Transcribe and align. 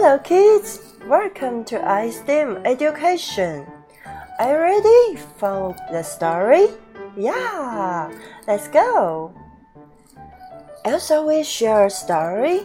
Hello 0.00 0.16
kids, 0.16 0.94
welcome 1.08 1.64
to 1.64 1.74
iSTEM 1.74 2.62
Education. 2.64 3.66
Are 4.38 4.46
you 4.46 4.58
ready 4.62 5.16
for 5.38 5.74
the 5.90 6.04
story? 6.04 6.68
Yeah, 7.16 8.06
let's 8.46 8.68
go. 8.68 9.34
Elsa 10.84 11.20
will 11.20 11.42
share 11.42 11.86
a 11.86 11.90
story. 11.90 12.62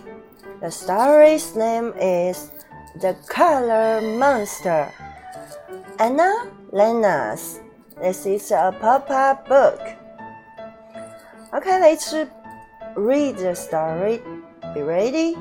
The 0.62 0.70
story's 0.70 1.56
name 1.56 1.98
is 1.98 2.52
The 3.02 3.18
Color 3.26 4.02
Monster. 4.16 4.94
Anna 5.98 6.54
Llenas. 6.72 7.66
This 8.00 8.28
is 8.28 8.52
a 8.52 8.78
pop-up 8.80 9.50
book. 9.50 9.82
Okay, 11.52 11.82
let's 11.82 12.14
read 12.96 13.38
the 13.38 13.56
story. 13.56 14.22
Be 14.76 14.84
ready? 14.84 15.36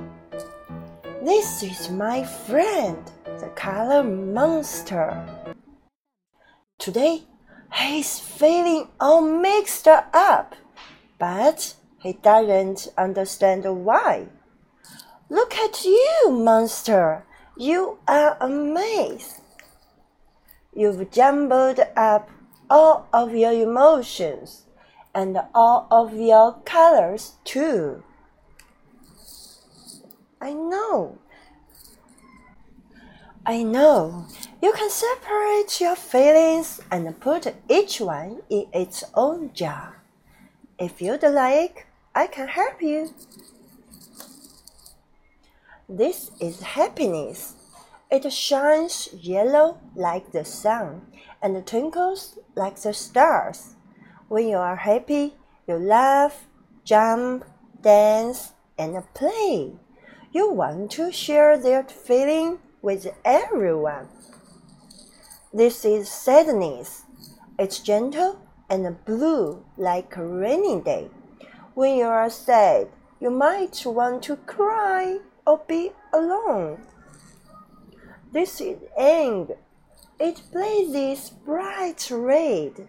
This 1.25 1.62
is 1.62 1.89
my 1.89 2.25
friend, 2.25 2.99
the 3.39 3.47
color 3.55 4.03
monster. 4.03 5.25
Today, 6.81 7.23
he's 7.73 8.19
feeling 8.19 8.89
all 8.98 9.21
mixed 9.21 9.87
up, 9.87 10.57
but 11.21 11.77
he 12.01 12.15
doesn't 12.15 12.89
understand 12.98 13.62
why. 13.85 14.27
Look 15.31 15.55
at 15.55 15.85
you, 15.85 16.31
monster. 16.33 17.25
You 17.57 17.98
are 18.09 18.37
a 18.41 18.48
maze. 18.48 19.43
You've 20.75 21.09
jumbled 21.12 21.79
up 21.95 22.31
all 22.69 23.07
of 23.12 23.33
your 23.33 23.53
emotions 23.53 24.67
and 25.15 25.39
all 25.55 25.87
of 25.89 26.15
your 26.15 26.55
colors 26.65 27.34
too. 27.45 28.03
I 30.42 30.55
know. 30.55 31.19
I 33.47 33.62
know. 33.62 34.27
You 34.61 34.72
can 34.72 34.91
separate 34.91 35.80
your 35.80 35.94
feelings 35.94 36.80
and 36.91 37.20
put 37.20 37.55
each 37.70 38.00
one 38.00 38.42
in 38.50 38.67
its 38.72 39.05
own 39.14 39.52
jar. 39.55 40.02
If 40.80 41.00
you'd 41.00 41.22
like, 41.22 41.86
I 42.12 42.27
can 42.27 42.48
help 42.48 42.83
you. 42.83 43.14
This 45.89 46.33
is 46.41 46.61
happiness. 46.61 47.55
It 48.11 48.28
shines 48.33 49.11
yellow 49.12 49.78
like 49.95 50.33
the 50.33 50.45
sun 50.45 51.02
and 51.41 51.64
twinkles 51.64 52.36
like 52.56 52.80
the 52.80 52.92
stars. 52.92 53.77
When 54.27 54.48
you 54.48 54.56
are 54.56 54.77
happy, 54.77 55.34
you 55.69 55.77
laugh, 55.77 56.47
jump, 56.84 57.45
dance, 57.80 58.55
and 58.77 58.97
play. 59.14 59.74
You 60.34 60.50
want 60.50 60.91
to 60.92 61.12
share 61.12 61.58
that 61.58 61.92
feeling 61.92 62.58
with 62.80 63.06
everyone. 63.22 64.08
This 65.52 65.84
is 65.84 66.08
sadness. 66.08 67.02
It's 67.58 67.80
gentle 67.80 68.41
and 68.70 69.05
blue 69.05 69.62
like 69.77 70.16
a 70.16 70.24
rainy 70.27 70.80
day. 70.80 71.11
When 71.74 71.97
you 71.97 72.06
are 72.06 72.30
sad, 72.30 72.89
you 73.20 73.30
might 73.30 73.83
want 73.84 74.22
to 74.22 74.36
cry 74.36 75.19
or 75.47 75.61
be 75.69 75.92
alone. 76.14 76.80
This 78.33 78.58
is 78.62 78.78
anger. 78.98 79.58
It 80.19 80.41
blazes 80.50 81.28
bright 81.28 82.11
red. 82.11 82.89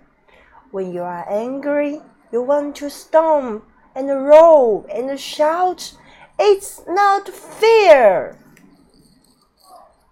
When 0.71 0.93
you 0.93 1.01
are 1.01 1.29
angry, 1.29 2.01
you 2.31 2.41
want 2.41 2.77
to 2.77 2.89
stomp 2.89 3.65
and 3.93 4.07
roll 4.07 4.85
and 4.89 5.19
shout 5.19 5.97
it's 6.39 6.81
not 6.87 7.29
fear. 7.29 8.37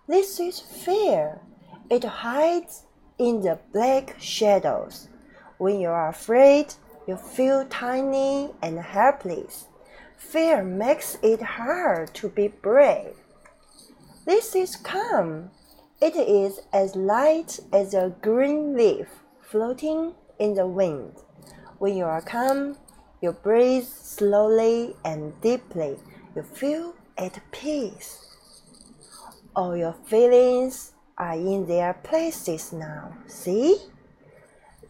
This 0.08 0.40
is 0.40 0.60
fear. 0.60 1.42
It 1.90 2.04
hides 2.04 2.84
in 3.18 3.42
the 3.42 3.60
black 3.74 4.16
shadows. 4.20 5.08
When 5.58 5.80
you 5.80 5.90
are 5.90 6.10
afraid, 6.10 6.74
you 7.08 7.18
feel 7.18 7.66
tiny 7.66 8.52
and 8.62 8.80
helpless. 8.80 9.68
Fear 10.18 10.64
makes 10.64 11.18
it 11.22 11.42
hard 11.42 12.14
to 12.16 12.30
be 12.30 12.48
brave. 12.48 13.16
This 14.26 14.56
is 14.56 14.76
calm. 14.76 15.52
It 16.02 16.16
is 16.16 16.62
as 16.72 16.96
light 16.96 17.60
as 17.74 17.94
a 17.94 18.16
green 18.22 18.76
leaf 18.76 19.08
floating 19.42 20.14
in 20.40 20.54
the 20.54 20.68
wind. 20.68 21.14
When 21.80 21.96
you 21.96 22.06
are 22.06 22.22
calm, 22.22 22.78
you 23.22 23.34
breathe 23.34 23.86
slowly 23.86 24.96
and 25.04 25.40
deeply 25.42 25.98
you 26.36 26.44
feel 26.44 26.96
at 27.18 27.40
peace. 27.52 28.26
All 29.56 29.76
your 29.76 29.96
feelings 30.06 30.94
are 31.18 31.34
in 31.34 31.68
their 31.68 31.94
places 31.94 32.72
now. 32.72 33.18
See? 33.28 33.78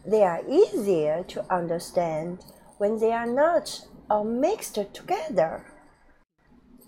They 0.06 0.22
are 0.22 0.42
easier 0.48 1.24
to 1.28 1.44
understand 1.52 2.44
when 2.78 2.98
they 2.98 3.12
are 3.12 3.26
not 3.26 3.86
all 4.10 4.24
mixed 4.24 4.78
together. 4.92 5.64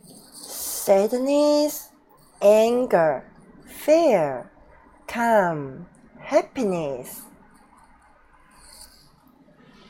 Sadness, 0.05 1.91
anger, 2.43 3.25
fear, 3.67 4.51
calm, 5.07 5.87
happiness. 6.19 7.23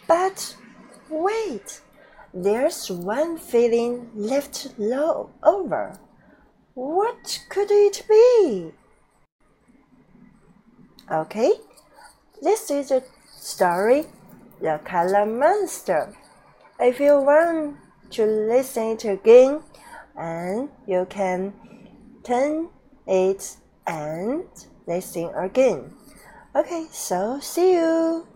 But 0.06 0.56
wait, 1.08 1.80
there's 2.34 2.90
one 2.90 3.38
feeling 3.38 4.10
left 4.14 4.74
low 4.76 5.30
over. 5.44 5.98
What 6.74 7.40
could 7.48 7.70
it 7.70 8.02
be? 8.08 8.72
Okay, 11.10 11.52
this 12.42 12.70
is 12.70 12.90
a 12.90 13.02
story, 13.36 14.06
The 14.60 14.80
Color 14.84 15.26
Monster. 15.26 16.12
If 16.80 16.98
you 16.98 17.20
want 17.20 17.76
to 18.10 18.26
listen 18.26 18.96
it 18.96 19.04
again, 19.04 19.62
and 20.16 20.68
you 20.88 21.06
can 21.08 21.52
turn 22.24 22.68
it 23.06 23.56
and 23.86 24.44
listen 24.88 25.30
again. 25.36 25.94
Okay, 26.56 26.86
so 26.90 27.38
see 27.40 27.74
you. 27.74 28.26